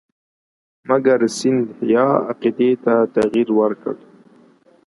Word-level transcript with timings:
مګر 0.89 1.19
سیندهیا 1.37 2.07
عقیدې 2.31 2.71
ته 2.83 2.93
تغیر 3.15 3.47
ورکړ. 3.59 3.95